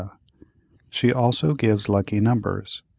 She 0.89 1.13
also 1.13 1.53
gives 1.53 1.87
lucky 1.87 2.19
numbers. 2.19 2.81